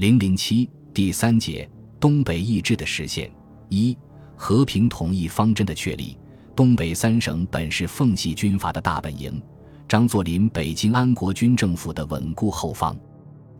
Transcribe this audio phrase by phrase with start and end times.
[0.00, 1.68] 零零七第三节
[2.00, 3.30] 东北易帜的实现
[3.68, 3.94] 一
[4.34, 6.16] 和平统一方针的确立。
[6.56, 9.38] 东北三省本是奉系军阀的大本营，
[9.86, 12.98] 张作霖北京安国军政府的稳固后方。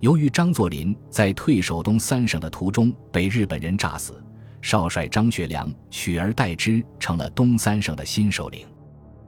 [0.00, 4.14] 由于张作霖在退守东三省的途中被日本人炸死，
[4.62, 8.66] 少帅张学良取而代之，成了东三省的新首领。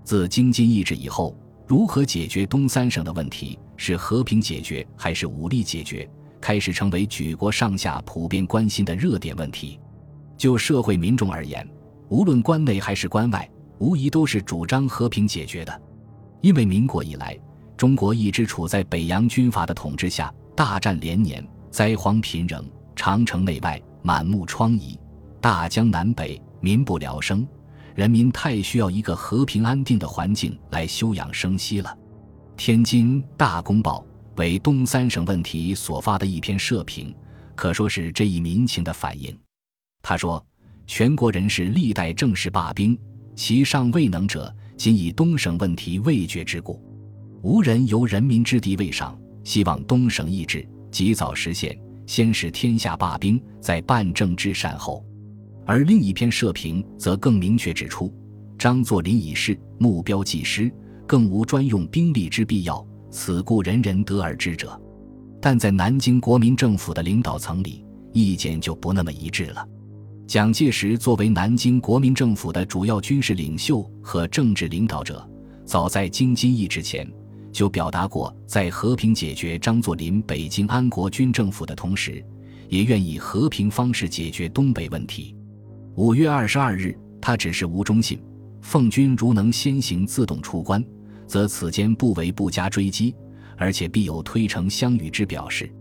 [0.03, 1.37] 自京津易帜以后，
[1.67, 6.09] 如何解决东三省的问题，是和平解决还是武力解决，
[6.43, 9.81] 开始成为举国上下普遍关心的热点问题。
[10.37, 11.67] 就社会民众而言，
[12.11, 15.83] 无论关内还是关外，无疑都是主张和平解决的。
[16.43, 17.39] 因为民国以来，
[17.77, 20.31] 中国一直处在北洋军阀的统治下。
[20.55, 22.63] 大战连年，灾荒频仍，
[22.95, 24.99] 长城内外满目疮痍，
[25.41, 27.47] 大江南北民不聊生，
[27.95, 31.97] 人民太需要一个和平安定的环境来休养生息了。
[32.55, 34.05] 天津《大公报》
[34.37, 37.15] 为东三省问题所发的一篇社评，
[37.55, 39.37] 可说是这一民情的反映。
[40.03, 40.45] 他说
[40.87, 42.99] ：“全国人士历代正式罢兵，
[43.37, 46.83] 其尚未能者，仅以东省问题未决之故，
[47.43, 55.05] 无人由人民之地未上。”希望东省意志及早实现，先使天下罢兵，再办政治善后。
[55.67, 58.15] 而另一篇社评则更明确指出，
[58.57, 60.73] 张作霖已逝，目标既失，
[61.09, 64.81] 更无专用兵力之必要，此故人人得而知者。
[65.41, 69.65] 但在南京国民政府的领导层里，意见就不那么一致了。
[70.27, 75.29] 蒋介石作为南京国民政府的主要军事领袖和政治领导者，
[75.65, 77.07] 早在京津易之前。
[77.53, 82.25] 就表达过，在和平解决张作霖北京安国军政府的同时，
[82.71, 85.37] 也愿以和平方式解决东北问题。
[85.97, 88.19] 五月二十二日，他指示吴忠信，
[88.63, 90.83] 奉军如能先行自动出关，
[91.27, 93.15] 则此间不为不加追击，
[93.57, 95.73] 而且必有推诚相与之表示。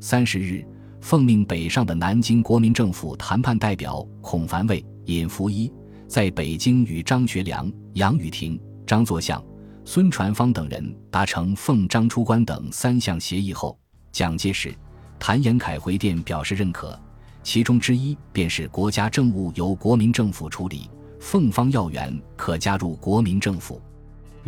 [0.00, 0.64] 三十日，
[1.00, 5.72] 奉命北上的南京国民政府谈判代表孔繁卫、尹福一，
[6.06, 9.42] 在北京与张学良、杨宇霆、张作相。
[9.84, 13.76] 孙传芳等人达成奉张出关等三项协议后，
[14.12, 14.72] 蒋介石、
[15.18, 16.96] 谭延闿回电表示认可，
[17.42, 23.80] 其中之一便是国家政务由国民政府处理，奉方要员可加入国民政府。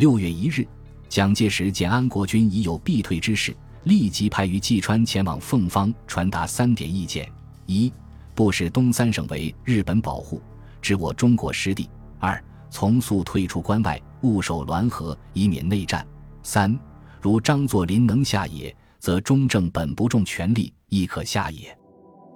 [0.03, 0.67] 六月一日，
[1.09, 7.31] 蒋介石见安国军已有必退之势，立即派于济川前往奉方传达三点意见：
[7.67, 7.93] 一、
[8.35, 10.43] 不使东三省为日本保护，
[10.81, 14.03] 置我中国失地；二、从速退出关外。
[14.21, 16.05] 固守滦河，以免内战。
[16.43, 16.77] 三，
[17.21, 21.79] 如张作霖能下野，则中正本不重权力，亦可下野。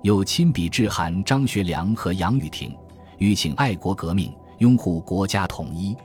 [0.04, 2.72] 又亲笔致函张学良和杨宇霆，
[3.18, 5.96] 欲请爱国革命，拥护国家统一。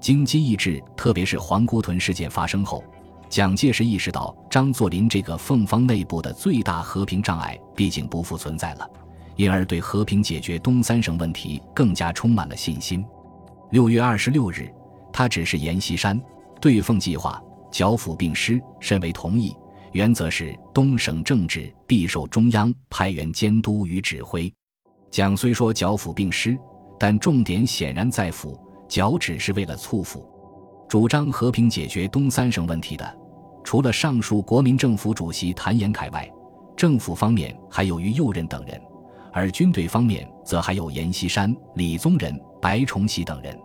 [0.00, 2.82] 京津易帜，特别是黄姑屯事件发生后，
[3.28, 8.90] 蒋介石意识到张作霖这个奉方内部的最大和平障碍毕竟不复存在了，
[9.36, 13.04] 因而对和平解决东三省问题更加充满了信心。
[13.70, 14.72] 六月二十六日。
[15.12, 16.18] 他指示阎锡山
[16.60, 19.52] 对奉计划剿抚并施，甚为同意。
[19.90, 24.50] 原则是东省政治必受中央派员监督与指挥。
[25.10, 26.56] 蒋虽说剿抚并施，
[26.96, 28.56] 但重点显然在抚，
[28.90, 30.22] 剿只是为了促抚。
[30.88, 33.18] 主张和平解决东三省问题的，
[33.62, 36.28] 除了上述国民政府主席谭延闿外，
[36.76, 38.80] 政府方面还有于右任等人，
[39.32, 43.56] 而军队方面则还有阎锡山、李宗仁、白崇禧等人。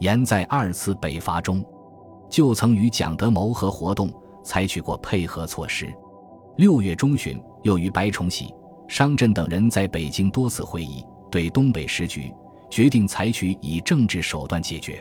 [0.00, 1.62] 严在二次北伐中，
[2.30, 4.10] 就曾与蒋德谋和活动
[4.42, 5.92] 采取过配合措施。
[6.56, 8.54] 六月中旬，又与白崇禧、
[8.88, 12.32] 商震等人在北京多次会议，对东北时局
[12.74, 15.00] 决定采取以政治手段解决。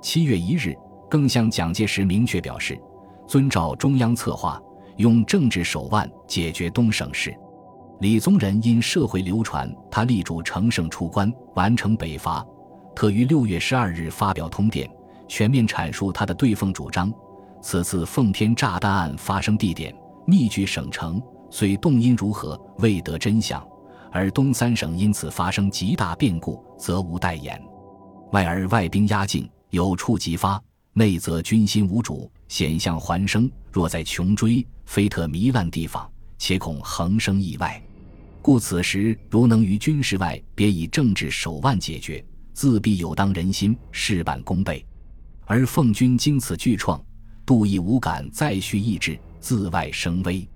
[0.00, 0.74] 七月一日，
[1.10, 2.80] 更向蒋介石明确表示，
[3.28, 4.58] 遵照中央策划，
[4.96, 7.36] 用政治手腕解决东省事。
[8.00, 12.42] 李宗仁因社会流传他力主乘胜出关，完成北伐。
[12.96, 14.88] 特于六月十二日发表通电，
[15.28, 17.12] 全面阐述他的对奉主张。
[17.60, 19.94] 此次奉天炸弹案发生地点、
[20.26, 23.62] 密居省城，虽动因如何未得真相，
[24.12, 27.60] 而东三省因此发生极大变故，则无待言。
[28.32, 30.62] 外而外兵压境，有处即发；
[30.92, 33.50] 内则军心无主，险象环生。
[33.72, 37.82] 若在穷追，非特糜烂地方，且恐横生意外。
[38.42, 42.22] 故此时如能于军事外别以政治手腕解决。
[42.52, 44.84] 自必有当人心，事半功倍。
[45.46, 47.02] 而奉军经此巨创，
[47.46, 50.46] 度亦无敢再续意志，自外生威。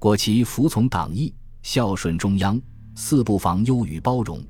[0.00, 1.32] 果其服从党意，
[1.62, 2.60] 孝顺中央，
[2.98, 4.42] 四不妨优与包容，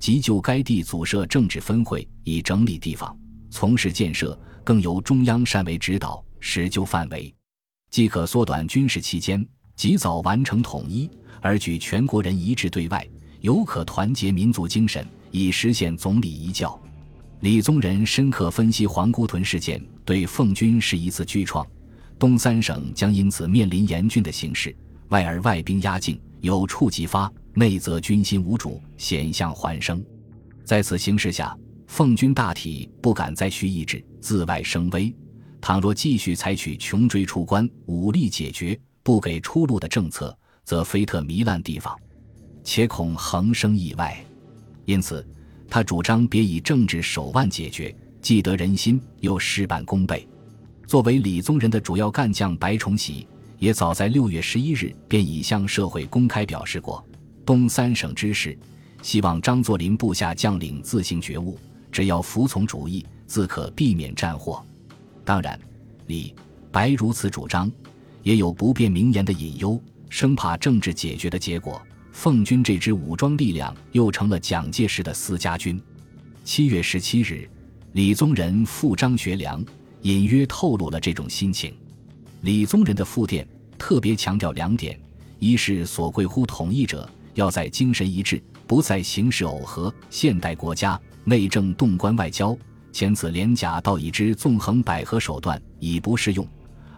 [0.00, 3.16] 即就该地组设政治分会，以整理地方，
[3.48, 7.32] 从事建设，更由中央善为指导，使就范围，
[7.90, 9.46] 即可缩短军事期间，
[9.76, 11.08] 及早完成统一，
[11.40, 13.08] 而举全国人一致对外，
[13.40, 16.78] 犹可团结民族精神，以实现总理遗教。
[17.38, 21.64] 李宗仁深刻分析皇姑屯事件对奉军是一次巨创，
[22.18, 24.74] 东三省将因此面临严峻的形势。
[25.08, 30.04] 外而外兵压境，有触即发；内则军心无主，险象环生。
[30.64, 31.56] 在此形势下，
[31.86, 35.12] 奉军大体不敢再蓄意志，自外生威。
[35.60, 41.96] 倘若继续采取穷追出关、武力解决、不给出路的政策，则非特糜烂地方，
[42.62, 44.22] 且恐横生意外。
[44.84, 45.26] 因此。
[45.70, 50.28] 他主张别以政治手腕解决，既得人心，又事半功倍。
[50.86, 53.26] 作为李宗仁的主要干将，白崇禧
[53.62, 57.06] 也早在六月十一日便已向社会公开表示过：
[57.46, 58.58] 东三省之事，
[59.02, 61.56] 希望张作霖部下将领自行觉悟，
[61.92, 64.66] 只要服从主义，自可避免战祸。
[65.24, 65.56] 当然，
[66.08, 66.34] 李
[66.72, 67.70] 白如此主张，
[68.24, 69.80] 也有不便明言的隐忧，
[70.10, 71.80] 生怕政治解决的结果。
[72.10, 75.80] 奉军这支武装力量又成了蒋介石的私家军。
[76.42, 77.48] 七月十七日，
[77.92, 79.64] 李宗仁赴张学良，
[80.00, 81.72] 隐约透露了这种心情。
[82.42, 83.46] 李宗仁的复电
[83.78, 84.98] 特别强调两点：
[85.38, 89.94] 一是所贵乎统一者，要在精神一致，不在形式耦合。
[90.10, 92.56] 现代国家内政动关外交，
[92.90, 96.44] 前此廉甲道以之纵横捭阖手段已不适用；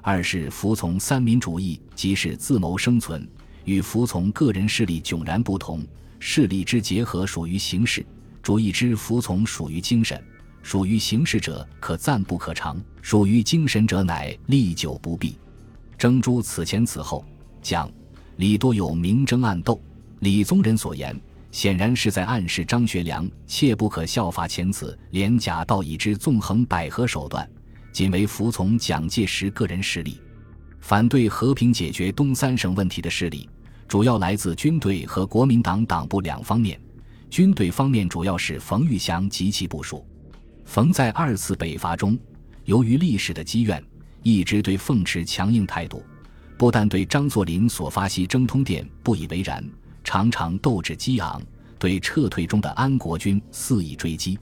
[0.01, 3.29] 二是服从三民主义，即是自谋生存。
[3.67, 5.87] 与服从个人势力迥然不同，
[6.19, 8.05] 势力之结合属于形式，
[8.43, 10.23] 主义之服从属于精神。
[10.65, 15.37] 属于形式者可暂不可长，属于精神者乃历久不弊。
[15.99, 17.23] 征诸此前此后，
[17.61, 17.89] 讲
[18.37, 19.79] 李多有明争暗斗。
[20.21, 21.15] 李宗仁所言，
[21.51, 27.47] 显然是在暗示张学良切不可效法前此连假道义之纵横捭阖手段，
[27.93, 30.19] 仅为服从蒋介石个人势力。
[30.81, 33.47] 反对和平解决东三省问题的势力，
[33.87, 36.81] 主要来自军队和国民党党部两方面。
[37.29, 40.07] 军队方面主要是冯玉祥及其部属。
[40.65, 42.19] 冯在二次北伐中，
[42.65, 43.83] 由于历史的积怨，
[44.23, 46.03] 一直对奉持强硬态度，
[46.57, 49.65] 不但对张作霖所发西征通电不以为然，
[50.03, 51.41] 常常斗志激昂，
[51.79, 54.39] 对撤退中的安国军肆意追击，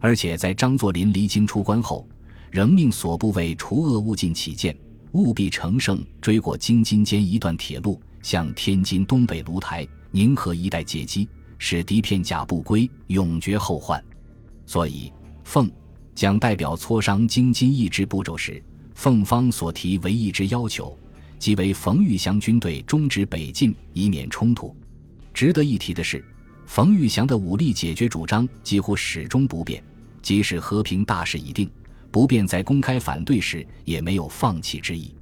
[0.00, 2.06] 而且在张作霖离京出关后，
[2.50, 4.76] 仍命所部为除恶务尽起见。
[5.12, 11.28] 务必乘胜追过京津间一段铁路，向天津东北芦台、宁河一带截击，
[11.58, 14.02] 使敌片甲不归，永绝后患。
[14.64, 15.12] 所以，
[15.44, 15.70] 奉
[16.14, 18.62] 蒋代表磋商京津易支步骤时，
[18.94, 20.96] 奉方所提唯一之要求，
[21.38, 24.74] 即为冯玉祥军队终止北进，以免冲突。
[25.34, 26.24] 值得一提的是，
[26.66, 29.82] 冯玉祥的武力解决主张几乎始终不变，
[30.20, 31.70] 即使和平大势已定。
[32.10, 35.14] 不便在公开反对时，也没有放弃之意。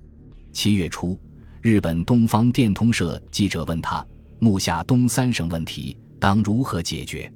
[0.52, 1.16] 七月初，
[1.62, 4.04] 日本东方电通社记者问他
[4.40, 7.32] ：“目下东三省问题当如何解决？”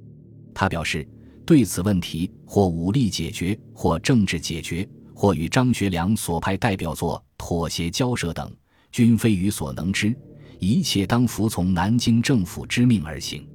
[0.53, 1.07] 他表示
[1.47, 8.51] ：“对此问题，或武力解决，或政治解决，或与张学良所派代表作妥协交涉等，
[8.91, 10.15] 均非予所能知。
[10.59, 13.47] 一切当服从南京政府之命而行。”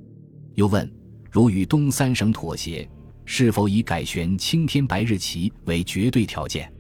[0.53, 0.91] 又问
[1.31, 2.88] ：“如与东三省妥协？”
[3.25, 6.71] 是否以改悬青天白日旗为绝对条件？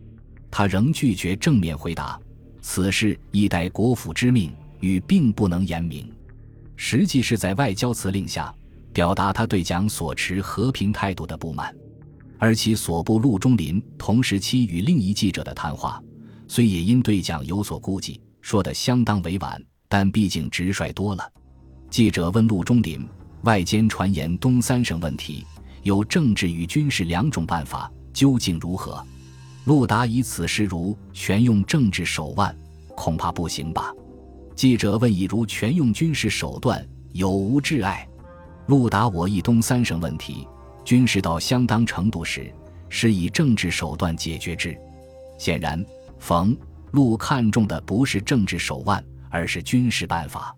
[0.49, 2.19] 他仍拒绝正面回答。
[2.59, 6.11] 此事亦待国府之命，与并不能言明。
[6.75, 8.53] 实际是在外交辞令下，
[8.99, 11.73] 表达他对蒋所持和平态度的不满。
[12.37, 16.03] 而其所部陆中林同时期与另一记者的谈话，
[16.49, 21.31] 虽也因对蒋有所顾忌，说得相当委婉，但毕竟直率多了。
[21.89, 23.07] 记者问陆中林：
[23.43, 25.45] 外间传言东三省问题。
[25.83, 29.01] 有政治与军事两种办法，究竟如何？
[29.63, 32.53] 陆达以此事如全用政治手腕，
[32.97, 33.93] 恐怕不行吧？
[34.57, 38.05] 记者问：以如全用军事手段，有无挚碍？
[38.69, 40.47] 陆达：我一东三省问题，
[40.85, 42.53] 军事到相当程度时，
[42.87, 44.77] 是以政治手段解决之。
[45.39, 45.83] 显然，
[46.19, 46.55] 冯
[46.91, 50.55] 陆看重的不是政治手腕，而是军事办法。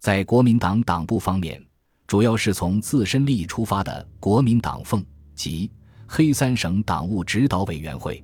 [0.00, 1.62] 在国民党党部方面。
[2.06, 5.02] 主要是从自身利益出发的国民党奉
[5.34, 5.70] 及
[6.06, 8.22] 黑三省党务指导委员会，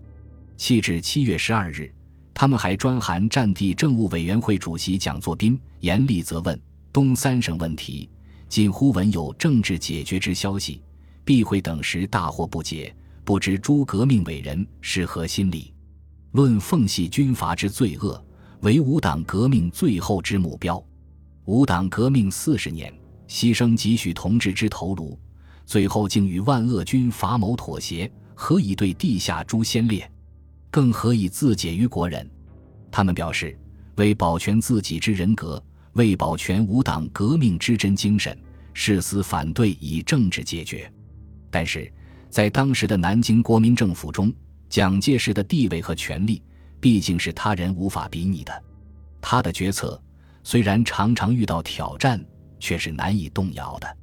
[0.59, 1.91] 弃至七月十二日，
[2.35, 6.61] 他们还专函战地政务委员会主席蒋作斌，严厉责问
[6.93, 8.11] 东三省问题，
[8.49, 10.83] 近乎闻有政治解决之消息，
[11.25, 15.73] 必会等时大惑不解，不知诸革命伟人是何心理？
[16.33, 18.23] 论奉系军阀之罪恶，
[18.61, 20.83] 为吾党革命最后之目标。
[21.45, 22.93] 吾党革命四十年。
[23.29, 25.15] 牺牲几许同志之头颅，
[25.67, 30.11] 最后竟与万恶军阀谋妥协，何以对地下诸先烈？
[30.71, 32.27] 更何以自解于国人？
[32.91, 33.55] 他们表示，
[33.97, 35.63] 为保全自己之人格，
[35.99, 38.39] 为保全无党革命之真精神，
[38.73, 40.91] 誓死反对以政治解决。
[41.51, 41.93] 但是，
[42.31, 44.33] 在当时的南京国民政府中，
[44.69, 46.41] 蒋介石的地位和权力
[46.79, 48.63] 毕竟是他人无法比拟的。
[49.21, 50.01] 他的决策
[50.45, 52.25] 虽然常常遇到挑战，
[52.61, 53.97] 却是难以动摇的。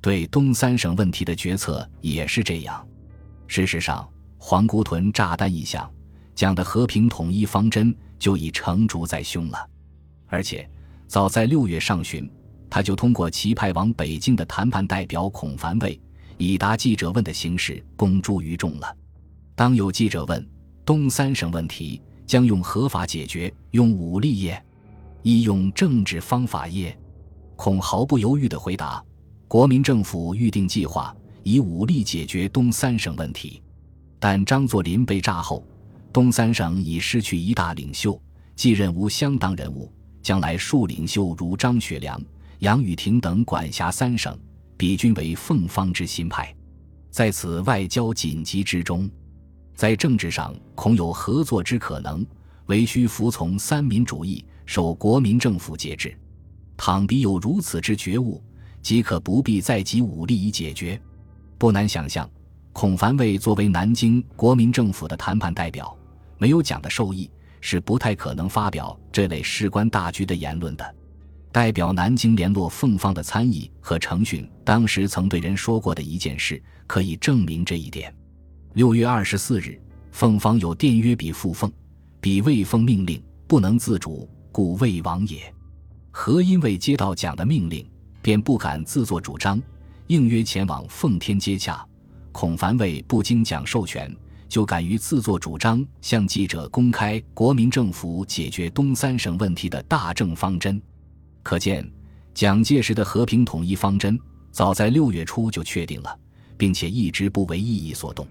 [0.00, 2.88] 对东三省问题的决策也是这样。
[3.46, 4.08] 事实上，
[4.38, 5.92] 黄姑屯炸弹一响，
[6.34, 9.68] 蒋的和平统一方针就已成竹在胸了。
[10.26, 10.68] 而且，
[11.14, 12.28] 早在六月上旬，
[12.68, 15.96] 他就通过其派往北京的谈判代表孔繁卫。
[16.38, 18.96] 以答记者问的形式公诸于众了。
[19.54, 20.44] 当有记者问
[20.84, 24.60] 东三省问题将用合法解决，用武力耶，
[25.22, 26.98] 亦用政治方法耶？
[27.54, 29.00] 孔毫不犹豫地回答：
[29.46, 33.62] 国民政府预定计划以武力解决东三省问题。
[34.18, 35.64] 但张作霖被炸后，
[36.12, 38.20] 东三省已失去一大领袖，
[38.56, 39.88] 继任无相当人物，
[40.24, 42.20] 将来树领袖如张学良、
[42.58, 44.36] 杨宇霆等管辖三省。
[44.76, 46.52] 彼均为奉方之新派，
[47.08, 49.08] 在此外交紧急之中，
[49.76, 52.26] 在政治上恐有合作之可能，
[52.66, 56.12] 唯需服从三民主义，受国民政府节制。
[56.76, 58.42] 倘彼有如此之觉悟，
[58.82, 61.00] 即可不必再集武力以解决。
[61.56, 62.28] 不难想象，
[62.72, 65.96] 孔繁卫作为南京国民政府的谈判代表，
[66.36, 67.30] 没有蒋的授意，
[67.66, 70.94] 是不太可能发表这类事关大局的言论的。
[71.50, 78.14] 代表南京联络奉方的参议和程训，当时曾对人说过的一件事，可以证明这一点。
[78.74, 79.80] 六月二十四日，
[80.12, 81.72] 奉方有电约比复奉，
[82.20, 85.40] 比未奉命令，不能自主，故未往也。
[86.10, 87.90] 何因为接到蒋的命令，
[88.20, 89.58] 便不敢自作主张，
[90.08, 91.82] 应约前往奉天接洽。
[92.30, 94.14] 孔繁卫不经蒋授权，
[94.48, 100.80] 就敢于自作主张，向记者公开国民政府解决东三省问题的大政方针。
[101.42, 101.88] 可见，
[102.32, 104.18] 蒋介石的和平统一方针
[104.50, 106.18] 早在六月初就确定了，
[106.56, 108.26] 并且一直不为意义所动。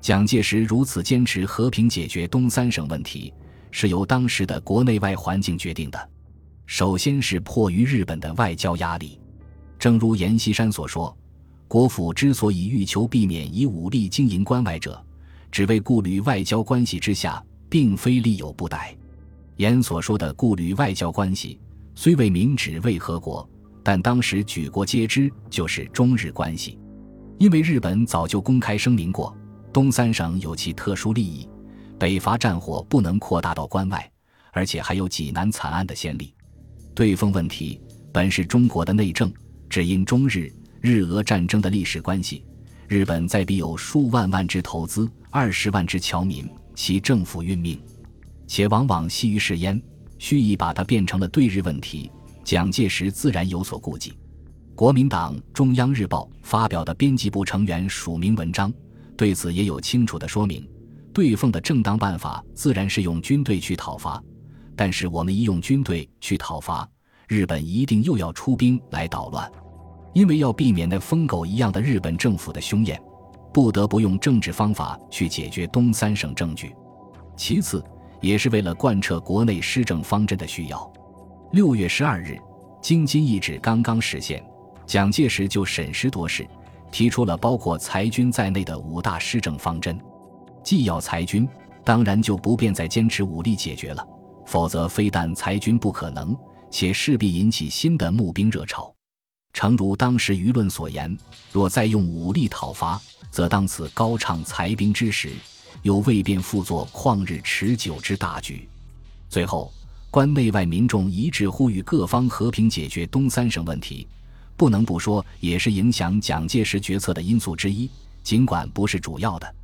[0.00, 3.32] 蒋介石如此坚持和平解决东三省问题，
[3.70, 6.10] 是由当时的国内外环境决定的。
[6.66, 9.18] 首先是迫于日本的外交压力。
[9.78, 11.14] 正如阎锡山所说
[11.68, 15.03] ：“国府之所以欲求避免以武力经营关外者，
[15.54, 18.92] 只为顾虑外交关系之下，并非力有不逮。”
[19.54, 21.60] 严所说的顾虑外交关系。
[21.94, 23.48] 虽未明指为何国，
[23.80, 26.76] 但当时举国皆知，就是中日关系。
[27.38, 29.32] 因为日本早就公开声明过，
[29.72, 31.48] 东三省有其特殊利益，
[32.00, 34.10] 北伐战火不能扩大到关外，
[34.50, 36.34] 而且还有济南惨案的先例。
[36.96, 37.80] 对奉问题
[38.12, 39.32] 本是中国的内政，
[39.70, 42.44] 只因中日、日俄战争的历史关系，
[42.88, 47.76] 日本在彼有数万万之投资，二十万之侨民，其政府运命，
[48.46, 49.82] 且往往系于世焉。
[50.16, 52.08] 蓄意把它变成了对日问题，
[52.44, 54.16] 蒋介石自然有所顾忌。
[54.76, 58.72] 国民党中央日报发表的编辑部成员署名文章，
[59.16, 60.64] 对此也有清楚的说明。
[61.12, 64.22] 对奉的正当办法自然是用军队去讨伐，
[64.76, 66.88] 但是我们一用军队去讨伐，
[67.26, 69.50] 日本一定又要出兵来捣乱，
[70.12, 73.02] 因为要避免那疯狗一样的日本政府的凶焰，
[73.54, 76.74] 不得不用政治方法去解决东三省政局。
[77.34, 77.82] 其次。
[78.20, 80.92] 也是为了贯彻国内施政方针的需要。
[81.52, 82.38] 六月十二日，
[82.80, 84.42] 京津易旨刚刚实现，
[84.86, 86.48] 蒋介石就审时度势，
[86.90, 90.00] 提出了包括裁军在内的五大施政方针。
[90.62, 91.46] 既要裁军，
[91.84, 94.02] 当然就不便再坚持武力解决了，
[94.46, 96.34] 否则非但裁军不可能，
[96.70, 98.93] 且势必引起新的募兵热潮。
[99.54, 101.16] 诚如当时舆论所言，
[101.50, 105.32] 若再用武力讨伐，则当此高唱裁兵之时。
[105.82, 108.66] 又未便复作旷日持久之大局。
[109.28, 109.70] 最后，
[110.10, 114.06] 关内外民众一致呼吁各方和平解决东三省问题，
[114.56, 117.90] 不能不说也是影响蒋介石决策的因素之一，
[118.22, 119.54] 尽管不是主要的。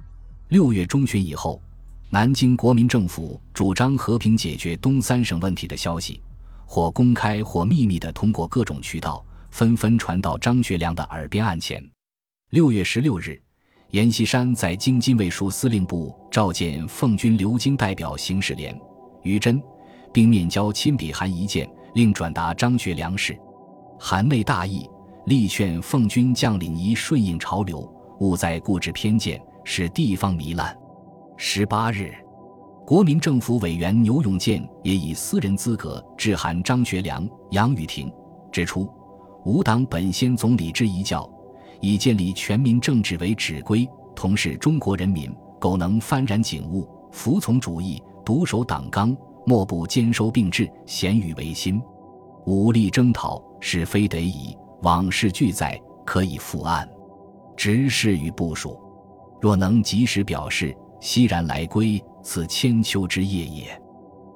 [0.49, 1.59] 六月中旬以后，
[2.11, 6.20] 南京国民政府主张和平解决东三省问题的消息，
[6.66, 11.83] 或公开或秘密地通过各种渠道，纷纷传到张学良的耳边案前。
[12.50, 13.40] 六月十六日。
[13.90, 18.73] 阎锡山在京津卫戍司令部召见奉军刘京代表邢世廉、
[19.25, 19.61] 于真，
[20.12, 23.37] 并面交亲笔函一件，另转达张学良事。
[23.99, 24.88] 函内大意，
[25.26, 27.80] 力劝奉军将领宜顺应潮流，
[28.21, 30.73] 勿再固执偏见，使地方糜烂。
[31.37, 32.14] 十八日，
[32.87, 38.09] 国民政府委员牛永健也以私人资格致函张学良、杨宇霆，
[38.52, 38.88] 指出：
[39.44, 41.28] 吾党本先总理之遗教。
[41.80, 49.16] 以建立全民政治为指归，同是中国人民，苟能幡然醒悟，服从主义，独守党纲，
[49.47, 51.80] 莫不兼收并治，咸与维新。
[52.44, 56.87] 武力征讨，是非得已，往事俱在，可以复案。
[57.56, 58.78] 执事与部署，
[59.40, 63.80] 若能及时表示，熙然来归，此千秋之业也。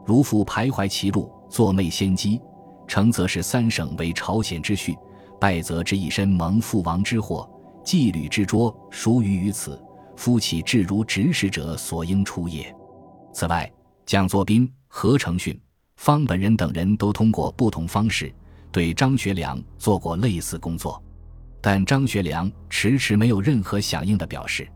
[0.06, 2.40] 如复徘徊歧路，作昧先机，
[2.86, 4.96] 成则是三省为朝鲜之序，
[5.40, 7.48] 败则之一身蒙父王之祸，
[7.84, 9.80] 纪律之拙，孰于于此？
[10.16, 12.74] 夫岂至如执事者所应出也。
[13.32, 13.70] 此外，
[14.06, 15.60] 蒋作斌、何成训、
[15.96, 18.32] 方本人等人都通过不同方式
[18.70, 21.02] 对张学良做过类似工作，
[21.60, 24.68] 但张学良迟迟没有任何响应的表示。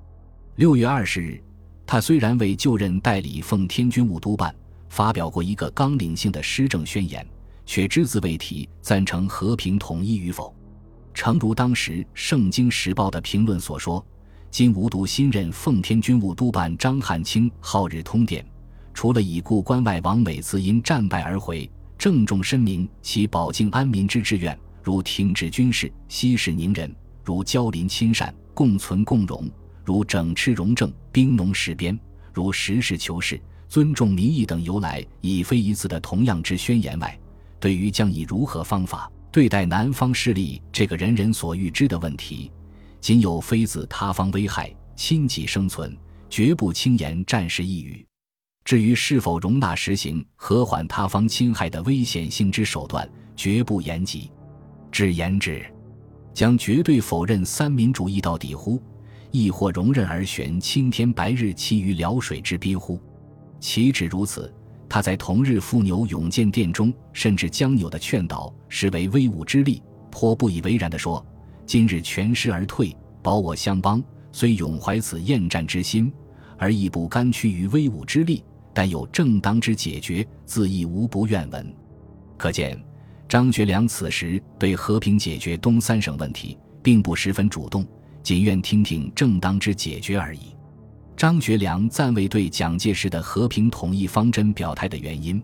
[0.57, 1.41] 六月二十日，
[1.87, 4.53] 他虽然为就任代理奉天军务督办
[4.89, 7.25] 发表过一个纲领性的施政宣言，
[7.69, 10.53] 却只字未提赞成和平统一与否。
[11.13, 14.05] 诚如当时《圣经时报》的评论所说。
[14.51, 18.43] 今无独新任奉天军务督办张汉卿号日通电，
[18.95, 26.91] 除了已故关外王每次因战败而回，郑重申明其保境安民之志愿，如停止军事、息事宁人，
[27.23, 29.47] 如交邻亲善、共存共荣，
[29.85, 31.97] 如整饬戎政、兵农事边，
[32.33, 37.21] 如实事求是、尊重民意等由来已非一次的同样之宣言外，
[37.61, 42.51] 对于将以如何方法对待南方势力这个人人所欲知的问题。
[43.01, 45.97] 仅有非自他方危害，亲己生存，
[46.29, 48.05] 绝不轻言战时一语。
[48.65, 54.31] 至于是否容纳实行和缓他方侵害的危险性之手段，绝不言及。
[54.91, 55.65] 只言之，
[56.35, 58.83] 将绝对否认三民主义到底乎？
[59.31, 63.01] 亦或容忍而悬青天白日栖于辽水之滨乎？
[63.61, 64.53] 岂止如此？
[64.89, 71.25] 他在同日赴牛永建殿中，甚至将纽的劝导视为威武之力，颇不以为然地说。
[71.67, 74.03] 今日全师而退，保我相邦，
[74.33, 76.11] 虽永怀此厌战之心，
[76.57, 78.43] 而亦不甘屈于威武之力。
[78.73, 81.75] 但有正当之解决，自亦无不愿闻。
[82.37, 82.81] 可见，
[83.29, 87.85] 张学良此时对和平解决东三省问题，并不十分主动，
[88.23, 90.55] 仅愿听听正当之解决而已。
[91.19, 95.43] 张学良暂未对蒋介石的和平统一方针表态的原因，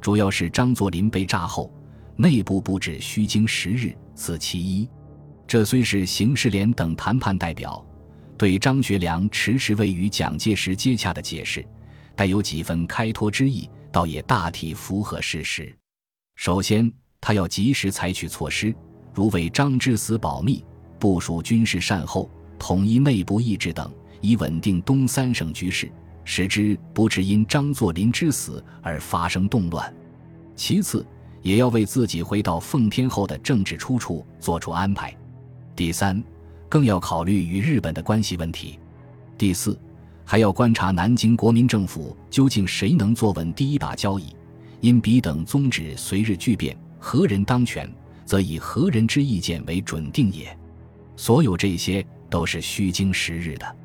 [0.00, 1.68] 主要是张作霖被炸后，
[2.14, 4.88] 内部布置虚惊十日，此其一。
[5.44, 7.84] 这虽是邢世廉等谈判代表
[8.38, 11.66] 对张学良迟迟未与蒋介石接洽的解释，
[12.14, 15.76] 带有几分开脱之意，倒也大体符合事实。
[16.36, 16.88] 首先，
[17.20, 18.72] 他要及时采取措施，
[19.12, 20.64] 如为张之死保密、
[21.00, 25.90] 部署军事善后、统一内部意志等，以稳定东三省局势，
[26.24, 29.94] 使之不致因张作霖之死而发生动乱。
[30.54, 31.06] 其次，
[31.42, 35.16] 也要为自己回到奉天后的政治出处做出安排。
[35.74, 36.22] 第三，
[36.68, 38.78] 更要考虑与日本的关系问题。
[39.38, 39.78] 第四，
[40.24, 44.34] 还要观察南京国民政府究竟谁能坐稳第一把交椅。
[44.80, 47.90] 因彼等宗旨随日巨变，何人当权，
[48.24, 50.56] 则以何人之意见为准定也。
[51.16, 53.76] 所有这些都是虚惊时日的。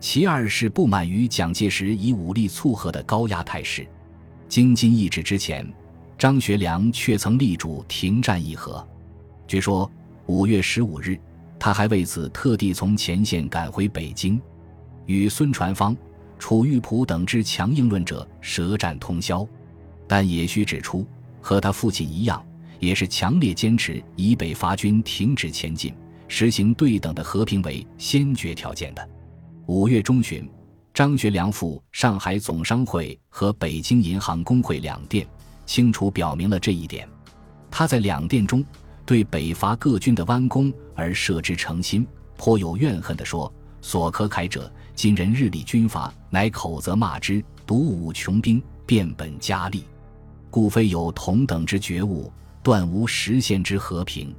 [0.00, 3.86] 其二是不满于蒋介石以武力促和的高压态势。
[4.48, 5.70] 京津易帜之前，
[6.18, 8.84] 张学良却曾力主停战议和。
[9.46, 9.88] 据说
[10.26, 11.16] 五月十五日。
[11.62, 14.40] 他还为此特地从前线赶回北京，
[15.04, 15.94] 与孙传芳、
[16.38, 19.46] 楚玉璞等之强硬论者舌战通宵。
[20.08, 21.06] 但也需指出，
[21.38, 22.42] 和他父亲一样，
[22.78, 25.92] 也是强烈坚持以北伐军停止前进、
[26.28, 29.06] 实行对等的和平为先决条件的。
[29.66, 30.48] 五月中旬，
[30.92, 35.26] 张学良赴上海总商会和北京银行工会两电，
[35.66, 37.08] 清楚表明了这一点。
[37.70, 38.64] 他在两电中。
[39.06, 49.82] 对北伐各军的弯弓而射之诚心，颇有怨恨地说：“所可慨者，今人日理军阀，乃口则骂之，独武穷兵，变本加厉，
[50.48, 54.32] 故非有同等之觉悟，断无实现之和平。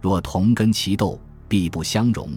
[0.00, 2.30] 若同根齐斗，必不相容，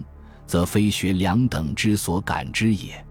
[0.48, 3.06] 则非学两等之所感之也。”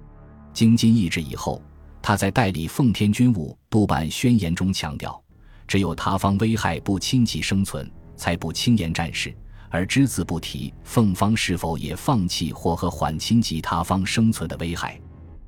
[0.51, 1.61] 京津易帜以后，
[2.01, 5.23] 他在代理奉天军务督办宣言中强调
[5.65, 9.31] ：“只有他方危害不侵及生存。”才不轻言战事，
[9.69, 14.99] 而只字不提奉方是否也放弃或和缓侵及他方生存的危害。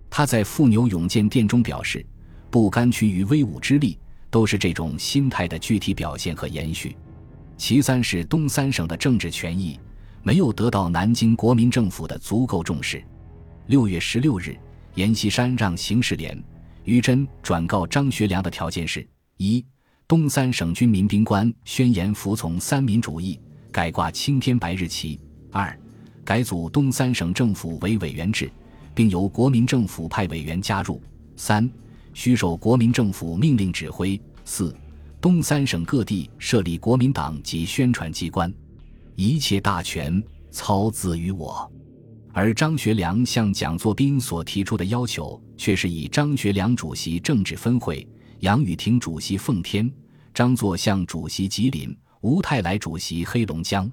[0.08, 2.06] 他在富牛永建殿中表示，
[2.52, 3.98] 不甘屈于威武之力，
[4.30, 6.96] 都是这种心态的具体表现和延续。
[7.58, 9.80] 其三是东三省的政治权益
[10.24, 13.04] 没有得到南京国民政府的足够重视。
[13.68, 14.58] 六月十六日，
[14.96, 16.42] 阎锡山让邢世廉、
[16.84, 19.66] 于真转告张学良的条件是：一。
[20.08, 23.40] 东三省军民兵官宣言服从三民主义，
[23.72, 25.20] 改挂青天白日旗。
[25.52, 25.80] 二，
[26.26, 28.52] 改组东三省政府为委员制，
[28.96, 31.00] 并由国民政府派委员加入。
[31.36, 31.70] 三，
[32.16, 34.20] 需受国民政府命令指挥。
[34.46, 34.76] 四，
[35.22, 38.52] 东三省各地设立国民党及宣传机关，
[39.20, 41.70] 一切大权操自于我。
[42.32, 48.08] 而张学良向蒋作斌所提出的要求，却是以张学良主席政治分会，
[48.40, 49.92] 杨宇霆主席奉天，
[50.34, 53.92] 张作相主席吉林，吴泰来主席黑龙江。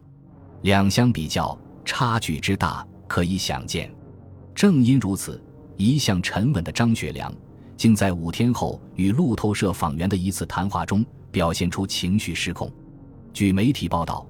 [0.62, 3.92] 两相比较，差距之大，可以想见。
[4.54, 5.42] 正因如此，
[5.76, 7.34] 一向沉稳的张学良，
[7.76, 11.04] 竟在五天后与路透社访员的一次谈话中。
[11.32, 12.72] 表现出情绪失控。
[13.34, 14.26] 据媒体报道，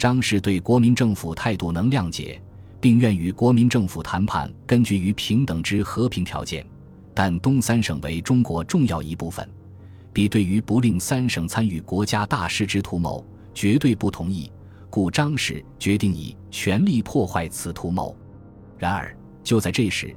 [0.00, 2.40] 张氏对国民政府态度能谅解，
[2.80, 6.64] 并愿与国民政府谈判，根据于平等之和平条件。
[7.12, 9.46] 但东三省为中国重要一部分，
[10.10, 14.50] 彼对于不令三省参与国家大事之图谋，绝对不同意。
[14.88, 18.16] 故张氏决定以全力破坏此图谋。
[18.78, 20.16] 然而，就在这时，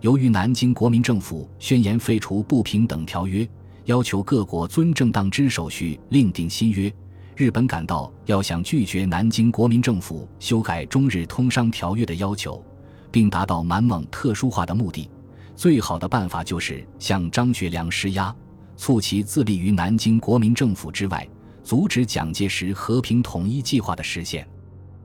[0.00, 3.44] 由于南京国民政府宣言废除不平等条约。
[3.86, 6.90] 要求各国遵正当之手续另订新约。
[7.36, 12.64] 日本感到要想拒绝南京国民政府修改中日通商条约的要求，
[13.10, 15.10] 并达到满蒙特殊化的目的，
[15.56, 18.32] 最好的办法就是向张学良施压，
[18.76, 21.28] 促其自立于南京国民政府之外，
[21.64, 24.48] 阻止蒋介石和平统一计划的实现。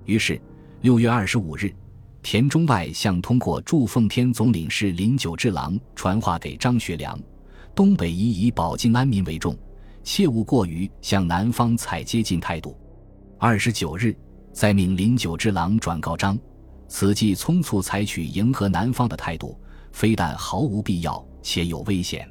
[0.06, 0.40] 于是，
[0.82, 1.74] 六月二十五日，
[2.22, 7.20] 田中外向通过驻奉天总领事林久治郎传话给张学良。
[7.74, 9.58] 东北宜以保境安民为重，
[10.12, 12.76] 切勿过于向南方采接近态度。
[13.38, 14.18] 二十九日，
[14.52, 16.36] 再命林九之郎转告张，
[16.88, 19.56] 此计匆促采取迎合南方的态度，
[19.92, 22.28] 非但毫无必要，且有危险，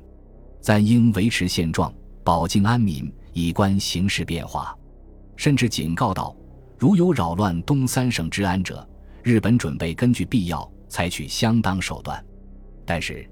[0.60, 4.76] 暂应维持现状，保境安民，以观形势变化。
[5.36, 6.36] 甚至警告道，
[6.76, 8.84] 如有扰乱东三省治安者，
[9.22, 12.22] 日本准备根据必要采取相当手段。
[12.84, 13.24] 但是。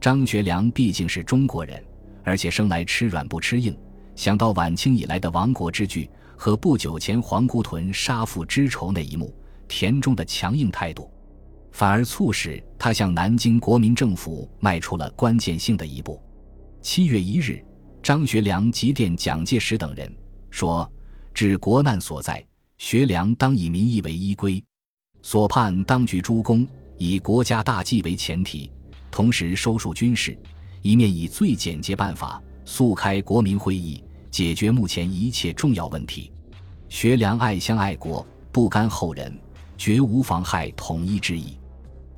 [0.00, 1.80] 张学良毕竟是中国人，
[2.24, 3.72] 而且生来吃软不吃硬。
[4.14, 9.34] 想到晚清以来的亡国之剧和不久前皇姑屯杀父之仇那一幕，
[9.68, 11.10] 田中的强硬态度，
[11.72, 16.20] 反而促使他向南京国民政府迈出了关键性的一步。
[16.80, 17.64] 七月一日，
[18.02, 20.12] 张学良急电蒋介石等人
[20.50, 20.90] 说
[21.32, 22.44] ：“治国难所在，
[22.78, 24.62] 学良当以民意为依归，
[25.22, 26.66] 所盼当局诸公
[26.98, 28.70] 以国家大计为前提。”
[29.12, 30.36] 同时收束军事，
[30.80, 36.32] 一面以最简洁办法速开国民会议，解决目前一切重要问题。
[36.88, 39.36] 学良爱乡爱国，不甘后人，
[39.76, 41.58] 绝无妨害统一之意。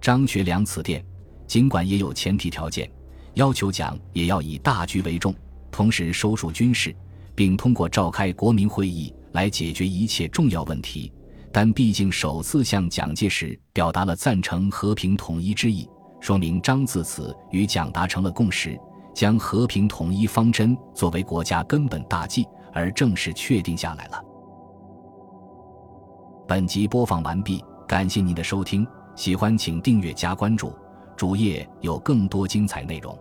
[0.01, 1.05] 张学良此电
[1.47, 2.91] 尽管也有前提条件，
[3.35, 5.35] 要求蒋也要以大局为重，
[5.71, 6.95] 同时收束军事，
[7.35, 11.13] 并通过召开国民会议来解决一切重要问题。
[11.53, 15.89] 但毕竟首次向蒋介石表达了赞成和平统一之意。
[16.21, 18.79] 说明张自此与蒋达成了共识，
[19.15, 24.23] 将和平统一方针作为国家根本大计而正式确定下来了。
[26.47, 30.75] 本集播放完毕，感谢您的收听，喜欢请订阅加关注，
[31.17, 33.17] 主页有更多精彩内容。